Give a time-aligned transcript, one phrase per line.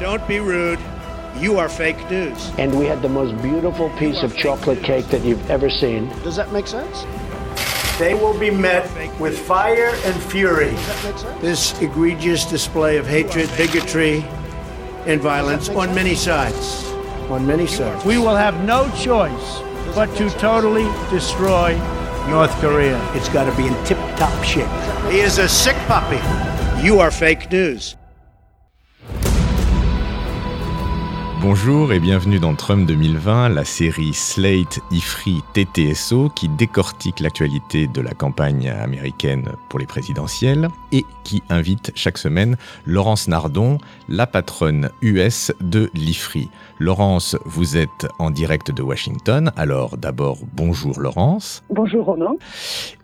[0.00, 0.78] Don't be rude.
[1.36, 2.50] You are fake news.
[2.56, 6.08] And we had the most beautiful piece of chocolate cake that you've ever seen.
[6.22, 7.04] Does that make sense?
[7.98, 8.88] They will be met
[9.20, 10.70] with fire and fury.
[11.42, 14.24] This egregious display of hatred, bigotry,
[15.04, 16.86] and violence on many sides.
[17.28, 18.02] On many sides.
[18.06, 19.60] We will have no choice
[19.94, 21.76] but to totally destroy
[22.30, 22.98] North Korea.
[23.14, 24.66] It's got to be in tip top shape.
[25.12, 26.16] He is a sick puppy.
[26.82, 27.96] You are fake news.
[31.42, 38.02] Bonjour et bienvenue dans Trump 2020, la série Slate IFRI TTSO qui décortique l'actualité de
[38.02, 44.90] la campagne américaine pour les présidentielles et qui invite chaque semaine Laurence Nardon, la patronne
[45.00, 46.50] US de l'IFRI.
[46.78, 49.50] Laurence, vous êtes en direct de Washington.
[49.56, 51.62] Alors d'abord, bonjour Laurence.
[51.70, 52.34] Bonjour Romain.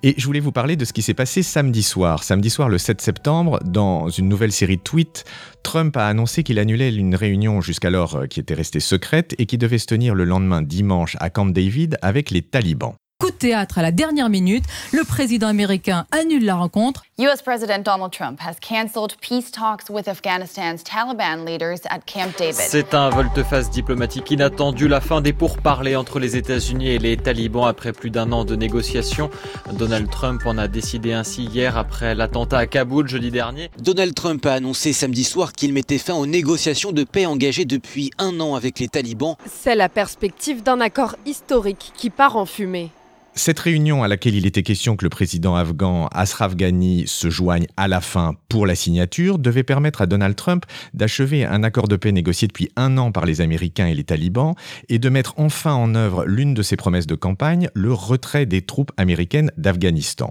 [0.03, 2.23] Et je voulais vous parler de ce qui s'est passé samedi soir.
[2.23, 5.25] Samedi soir, le 7 septembre, dans une nouvelle série de tweets,
[5.67, 9.79] Trump a annoncé qu'il annulait une réunion jusqu'alors qui était restée secrète et qui devait
[9.79, 12.95] se tenir le lendemain dimanche à Camp David avec les talibans.
[13.19, 17.06] Coup de théâtre à la dernière minute, le président américain annule la rencontre.
[17.19, 22.57] US President Donald Trump has cancelled peace talks with Afghanistan's Taliban leaders at Camp David.
[22.57, 27.65] C'est un volte-face diplomatique inattendu, la fin des pourparlers entre les États-Unis et les talibans
[27.65, 29.31] après plus d'un an de négociations.
[29.73, 33.71] Donald Trump en a décidé ainsi hier après l'attentat à Kaboul jeudi dernier.
[33.79, 38.11] Donald Trump a annoncé samedi soir qu'il mettait fin aux négociations de paix engagées depuis
[38.19, 39.37] un an avec les talibans.
[39.47, 42.91] C'est la perspective d'un accord historique qui part en fumée.
[43.39, 47.67] Cette réunion à laquelle il était question que le président afghan Ashraf Ghani se joigne
[47.77, 51.97] à la fin pour la signature devait permettre à Donald Trump d'achever un accord de
[51.97, 54.55] paix négocié depuis un an par les Américains et les talibans
[54.89, 58.63] et de mettre enfin en œuvre l'une de ses promesses de campagne, le retrait des
[58.63, 60.31] troupes américaines d'Afghanistan.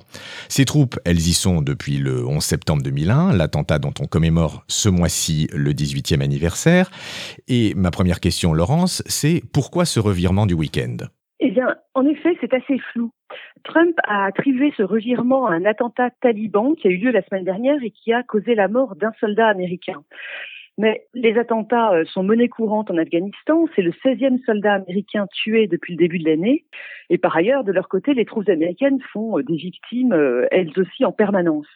[0.49, 4.89] Ces troupes, elles y sont depuis le 11 septembre 2001, l'attentat dont on commémore ce
[4.89, 6.89] mois-ci le 18e anniversaire.
[7.47, 10.97] Et ma première question, Laurence, c'est pourquoi ce revirement du week-end?
[11.45, 13.11] Eh bien, en effet, c'est assez flou.
[13.63, 17.43] Trump a attribué ce revirement à un attentat taliban qui a eu lieu la semaine
[17.43, 20.01] dernière et qui a causé la mort d'un soldat américain.
[20.79, 23.67] Mais les attentats sont monnaie courante en Afghanistan.
[23.75, 26.65] C'est le 16e soldat américain tué depuis le début de l'année.
[27.11, 30.13] Et par ailleurs, de leur côté, les troupes américaines font des victimes,
[30.49, 31.67] elles aussi, en permanence.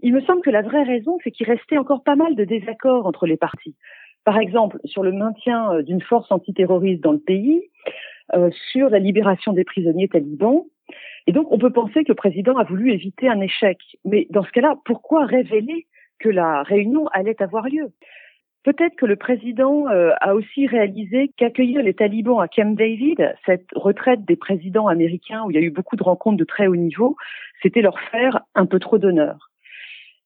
[0.00, 3.06] Il me semble que la vraie raison, c'est qu'il restait encore pas mal de désaccords
[3.06, 3.76] entre les partis.
[4.24, 7.62] Par exemple, sur le maintien d'une force antiterroriste dans le pays,
[8.34, 10.64] euh, sur la libération des prisonniers talibans.
[11.26, 13.78] Et donc, on peut penser que le président a voulu éviter un échec.
[14.04, 15.86] Mais dans ce cas-là, pourquoi révéler
[16.18, 17.92] que la réunion allait avoir lieu?
[18.64, 23.66] Peut-être que le président euh, a aussi réalisé qu'accueillir les talibans à Camp David, cette
[23.74, 26.76] retraite des présidents américains où il y a eu beaucoup de rencontres de très haut
[26.76, 27.16] niveau,
[27.62, 29.47] c'était leur faire un peu trop d'honneur.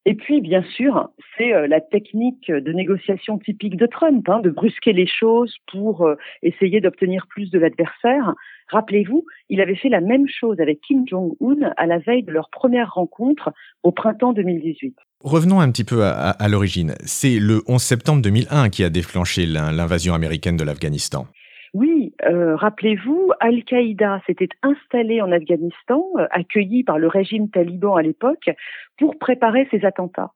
[0.05, 4.51] Et puis, bien sûr, c'est euh, la technique de négociation typique de Trump, hein, de
[4.51, 8.35] brusquer les choses pour euh, essayer d'obtenir plus de l'adversaire.
[8.69, 12.51] Rappelez-vous, il avait fait la même chose avec Kim Jong-un à la veille de leur
[12.51, 13.53] première rencontre
[13.85, 14.97] au printemps 2018.
[15.21, 16.95] Revenons un petit peu à, à l'origine.
[17.05, 21.29] C'est le 11 septembre 2001 qui a déclenché l'invasion américaine de l'Afghanistan.
[21.75, 28.03] Oui, euh, rappelez-vous, Al-Qaïda s'était installé en Afghanistan, euh, accueilli par le régime taliban à
[28.03, 28.51] l'époque,
[28.99, 30.33] pour préparer ses attentats.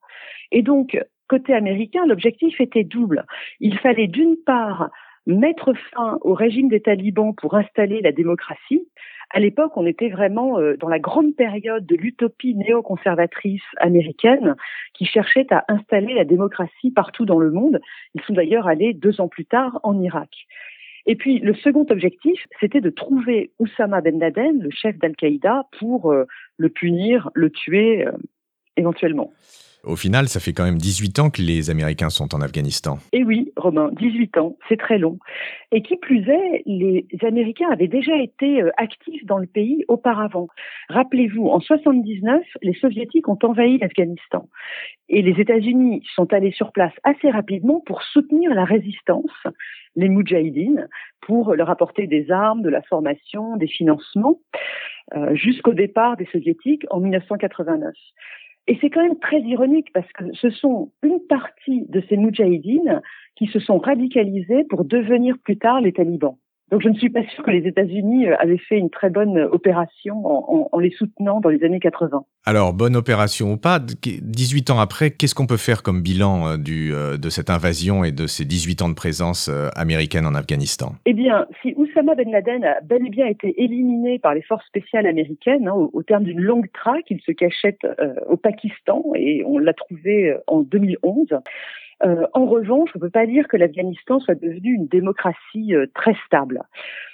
[0.51, 0.99] Et donc,
[1.29, 3.27] côté américain, l'objectif était double.
[3.61, 4.91] Il fallait d'une part
[5.27, 8.89] mettre fin au régime des talibans pour installer la démocratie.
[9.31, 14.55] À l'époque, on était vraiment euh, dans la grande période de l'utopie néoconservatrice américaine
[14.95, 17.81] qui cherchait à installer la démocratie partout dans le monde.
[18.15, 20.31] Ils sont d'ailleurs allés deux ans plus tard en Irak.
[21.07, 26.13] Et puis le second objectif, c'était de trouver Oussama Ben Laden, le chef d'Al-Qaïda, pour
[26.13, 26.25] euh,
[26.57, 28.13] le punir, le tuer euh,
[28.77, 29.33] éventuellement.
[29.87, 32.99] Au final, ça fait quand même 18 ans que les Américains sont en Afghanistan.
[33.13, 35.21] Et oui, Romain, 18 ans, c'est très long.
[35.71, 40.49] Et qui plus est, les Américains avaient déjà été euh, actifs dans le pays auparavant.
[40.89, 44.49] Rappelez-vous, en 79, les Soviétiques ont envahi l'Afghanistan.
[45.09, 49.31] Et les États-Unis sont allés sur place assez rapidement pour soutenir la résistance,
[49.95, 50.89] les Moudjahidines,
[51.21, 54.41] pour leur apporter des armes, de la formation, des financements,
[55.15, 57.95] euh, jusqu'au départ des Soviétiques en 1989.
[58.69, 63.01] Et c'est quand même très ironique parce que ce sont une partie de ces Moudjahidines
[63.37, 66.37] qui se sont radicalisés pour devenir plus tard les talibans.
[66.73, 69.39] Donc je ne suis pas sûre que les États-Unis euh, avaient fait une très bonne
[69.39, 72.25] opération en, en, en, les soutenant dans les années 80.
[72.45, 76.57] Alors, bonne opération ou pas, 18 ans après, qu'est-ce qu'on peut faire comme bilan euh,
[76.57, 80.95] du, euh, de cette invasion et de ces 18 ans de présence américaine en Afghanistan?
[81.07, 84.67] Eh bien, si Oussama Ben Laden a bel et bien été éliminé par les forces
[84.67, 89.05] spéciales américaines, hein, au, au, terme d'une longue traque, il se cachait euh, au Pakistan
[89.15, 91.29] et on l'a trouvé en 2011.
[92.05, 95.87] Euh, en revanche, on ne peut pas dire que l'Afghanistan soit devenu une démocratie euh,
[95.95, 96.63] très stable.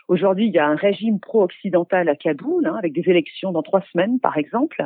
[0.08, 3.82] Aujourd'hui, il y a un régime pro-occidental à Kaboul, hein, avec des élections dans trois
[3.92, 4.84] semaines, par exemple,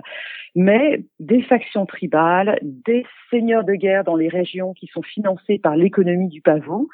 [0.55, 5.77] mais des factions tribales, des seigneurs de guerre dans les régions qui sont financés par
[5.77, 6.89] l'économie du pavot,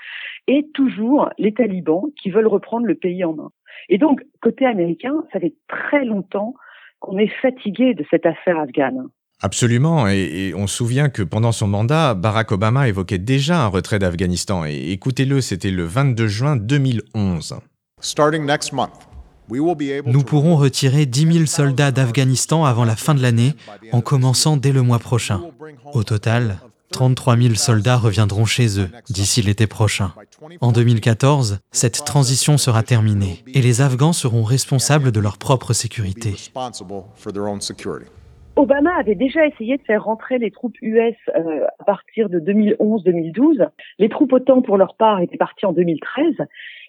[0.46, 3.50] et toujours les talibans qui veulent reprendre le pays en main.
[3.88, 6.54] Et donc, côté américain, ça fait très longtemps
[7.00, 9.08] qu'on est fatigué de cette affaire afghane.
[9.44, 13.98] Absolument, et, on se souvient que pendant son mandat, Barack Obama évoquait déjà un retrait
[13.98, 14.64] d'Afghanistan.
[14.64, 17.56] Et écoutez-le, c'était le 22 juin 2011.
[20.06, 23.54] Nous pourrons retirer 10 000 soldats d'Afghanistan avant la fin de l'année,
[23.90, 25.40] en commençant dès le mois prochain.
[25.92, 26.58] Au total,
[26.92, 30.12] 33 000 soldats reviendront chez eux d'ici l'été prochain.
[30.60, 36.36] En 2014, cette transition sera terminée et les Afghans seront responsables de leur propre sécurité.
[38.54, 43.68] Obama avait déjà essayé de faire rentrer les troupes US euh, à partir de 2011-2012.
[43.98, 46.36] Les troupes OTAN, pour leur part, étaient parties en 2013.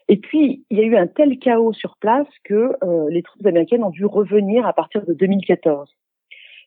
[0.09, 3.45] Et puis, il y a eu un tel chaos sur place que euh, les troupes
[3.45, 5.89] américaines ont dû revenir à partir de 2014.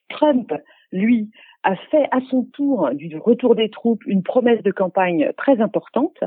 [0.09, 0.51] Trump,
[0.91, 1.29] lui,
[1.63, 6.17] a fait à son tour du retour des troupes une promesse de campagne très importante.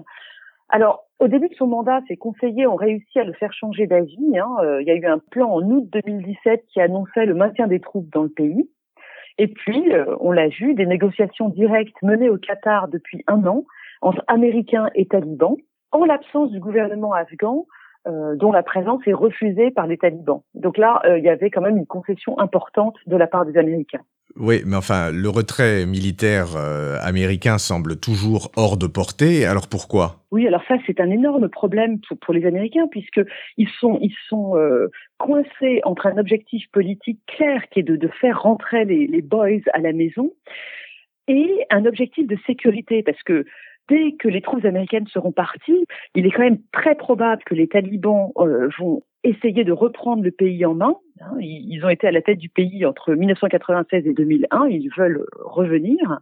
[0.69, 4.39] Alors, au début de son mandat, ses conseillers ont réussi à le faire changer d'avis.
[4.39, 4.49] Hein.
[4.63, 7.79] Euh, il y a eu un plan en août 2017 qui annonçait le maintien des
[7.79, 8.69] troupes dans le pays.
[9.37, 13.65] Et puis, euh, on l'a vu, des négociations directes menées au Qatar depuis un an
[14.01, 15.57] entre Américains et talibans,
[15.93, 17.67] en l'absence du gouvernement afghan,
[18.09, 20.41] euh, dont la présence est refusée par les talibans.
[20.55, 24.01] Donc là, il y avait quand même une concession importante de la part des Américains.
[24.37, 29.45] Oui, mais enfin, le retrait militaire euh, américain semble toujours hors de portée.
[29.45, 30.25] Alors pourquoi?
[30.31, 33.21] Oui, alors ça, c'est un énorme problème pour, les Américains puisque
[33.57, 34.89] ils sont ils sont euh,
[35.19, 39.63] coincés entre un objectif politique clair qui est de, de faire rentrer les, les boys
[39.73, 40.33] à la maison
[41.29, 43.45] et un objectif de sécurité parce que
[43.89, 45.85] dès que les troupes américaines seront parties,
[46.15, 50.31] il est quand même très probable que les talibans euh, vont essayer de reprendre le
[50.31, 50.95] pays en main.
[51.21, 51.37] Hein.
[51.41, 56.21] Ils ont été à la tête du pays entre 1996 et 2001, ils veulent revenir.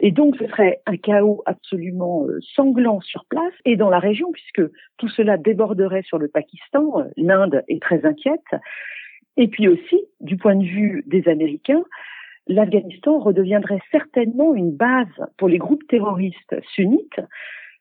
[0.00, 4.30] Et donc, ce serait un chaos absolument euh, sanglant sur place et dans la région,
[4.30, 4.62] puisque
[4.98, 7.04] tout cela déborderait sur le Pakistan.
[7.16, 8.44] L'Inde est très inquiète.
[9.38, 11.82] Et puis aussi, du point de vue des Américains,
[12.46, 15.06] l'Afghanistan redeviendrait certainement une base
[15.38, 17.20] pour les groupes terroristes sunnites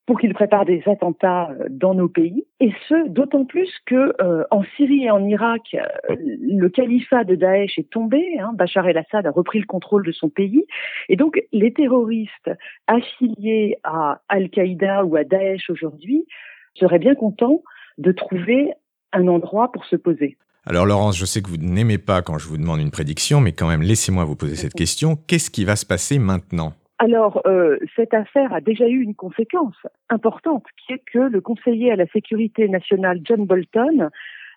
[0.05, 4.43] pour qu'ils préparent des attentats euh, dans nos pays, et ce d'autant plus que euh,
[4.51, 9.25] en Syrie et en Irak, euh, le califat de Daesh est tombé, hein, Bachar el-Assad
[9.25, 10.65] a repris le contrôle de son pays,
[11.09, 12.51] et donc les terroristes
[12.87, 16.27] affiliés à Al-Qaïda ou à Daesh aujourd'hui
[16.75, 17.63] seraient bien contents
[17.97, 18.73] de trouver
[19.11, 20.37] un endroit pour se poser.
[20.67, 23.53] Alors Laurence, je sais que vous n'aimez pas quand je vous demande une prédiction, mais
[23.53, 25.15] quand même, laissez-moi vous poser cette question.
[25.15, 26.73] Qu'est-ce qui va se passer maintenant?
[26.97, 29.75] Alors, euh, cette affaire a déjà eu une conséquence
[30.09, 34.09] importante, qui est que le conseiller à la sécurité nationale, John Bolton,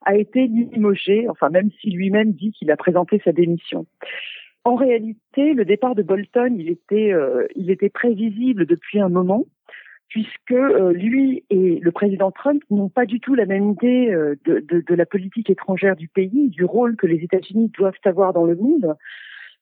[0.04, 3.86] a été limogé, enfin même si lui-même dit qu'il a présenté sa démission.
[4.62, 9.44] En réalité, le départ de Bolton, il était, euh, il était prévisible depuis un moment
[10.08, 14.08] puisque euh, lui et le président Trump n'ont pas du tout la même idée
[14.46, 18.32] de, de, de, la politique étrangère du pays, du rôle que les États-Unis doivent avoir
[18.32, 18.96] dans le monde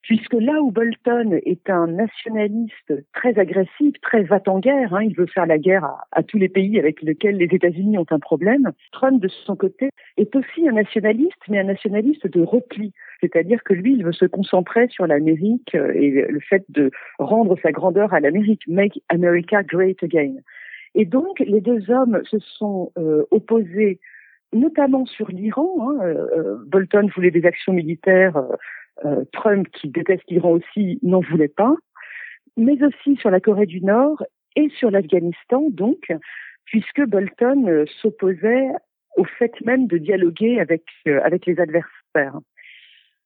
[0.07, 5.47] puisque là où Bolton est un nationaliste très agressif, très va-t-en-guerre, hein, il veut faire
[5.47, 9.29] la guerre à, tous les pays avec lesquels les États-Unis ont un problème, Trump, de
[9.29, 12.93] son côté, est aussi un nationaliste, mais un nationaliste de repli.
[13.21, 17.59] C'est-à-dire que lui, il veut se concentrer sur l'Amérique euh, et le fait de rendre
[17.61, 20.35] sa grandeur à l'Amérique, make America great again.
[20.95, 23.99] Et donc, les deux hommes se sont euh, opposés
[24.53, 25.69] notamment sur l'Iran.
[25.81, 28.57] Hein, euh, Bolton voulait des actions militaires euh,
[29.33, 31.75] Trump, qui déteste l'Iran aussi, n'en voulait pas,
[32.57, 34.23] mais aussi sur la Corée du Nord
[34.57, 36.11] et sur l'Afghanistan, donc,
[36.65, 38.69] puisque Bolton euh, s'opposait
[39.17, 42.39] au fait même de dialoguer avec, euh, avec les adversaires.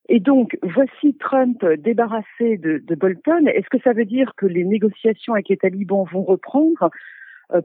[0.08, 3.46] Et donc, voici Trump débarrassé de, de Bolton.
[3.46, 6.90] Est-ce que ça veut dire que les négociations avec les talibans vont reprendre?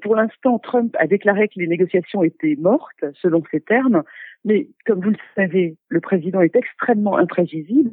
[0.01, 4.03] Pour l'instant, Trump a déclaré que les négociations étaient mortes, selon ses termes,
[4.45, 7.89] mais comme vous le savez, le président est extrêmement imprévisible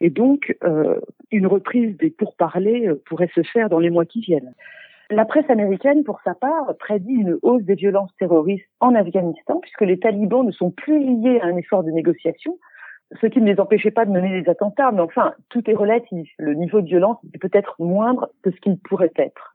[0.00, 0.98] et donc euh,
[1.30, 4.54] une reprise des pourparlers euh, pourrait se faire dans les mois qui viennent.
[5.10, 9.82] La presse américaine, pour sa part, prédit une hausse des violences terroristes en Afghanistan puisque
[9.82, 12.58] les talibans ne sont plus liés à un effort de négociation,
[13.20, 14.92] ce qui ne les empêchait pas de mener des attentats.
[14.92, 16.30] Mais enfin, tout est relatif.
[16.38, 19.49] Le niveau de violence est peut-être moindre que ce qu'il pourrait être.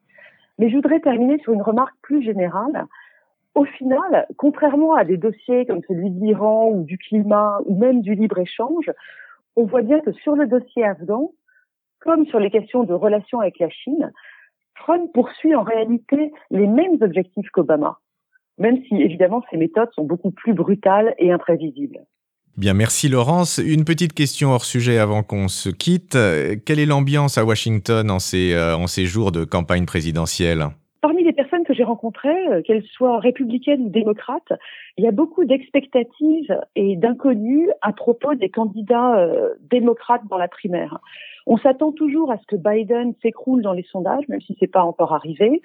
[0.58, 2.88] Mais je voudrais terminer sur une remarque plus générale
[3.56, 8.02] au final, contrairement à des dossiers comme celui de l'Iran ou du climat ou même
[8.02, 8.92] du libre-échange,
[9.56, 11.32] on voit bien que sur le dossier afghan,
[12.02, 14.12] comme sur les questions de relations avec la Chine,
[14.76, 18.00] Trump poursuit en réalité les mêmes objectifs qu'Obama,
[18.58, 22.02] même si évidemment ses méthodes sont beaucoup plus brutales et imprévisibles.
[22.58, 23.58] Bien, merci Laurence.
[23.58, 26.18] Une petite question hors sujet avant qu'on se quitte.
[26.66, 30.68] Quelle est l'ambiance à Washington en ces, euh, jours de campagne présidentielle?
[31.02, 34.54] Parmi les personnes que j'ai rencontrées, euh, qu'elles soient républicaines ou démocrates,
[34.98, 40.48] il y a beaucoup d'expectatives et d'inconnus à propos des candidats euh, démocrates dans la
[40.48, 41.00] primaire.
[41.48, 44.84] On s'attend toujours à ce que Biden s'écroule dans les sondages, même si c'est pas
[44.84, 45.62] encore arrivé.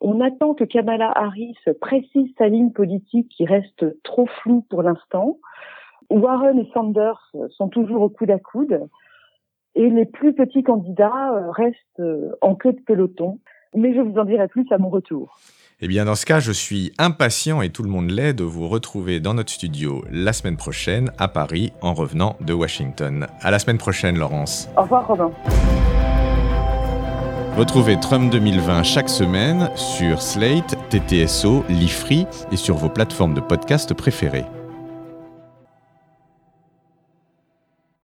[0.00, 5.36] On attend que Kamala Harris précise sa ligne politique qui reste trop floue pour l'instant.
[6.10, 8.88] Warren et Sanders sont toujours au coude à coude
[9.74, 13.40] et les plus petits candidats euh, restent euh, en queue de peloton.
[13.74, 15.36] Mais je vous en dirai plus à mon retour.
[15.80, 18.68] Eh bien, dans ce cas, je suis impatient et tout le monde l'est de vous
[18.68, 23.26] retrouver dans notre studio la semaine prochaine à Paris en revenant de Washington.
[23.40, 24.68] À la semaine prochaine, Laurence.
[24.76, 25.32] Au revoir, Robin.
[27.56, 33.92] Retrouvez Trump 2020 chaque semaine sur Slate, TTSO, Lifree et sur vos plateformes de podcast
[33.94, 34.44] préférées.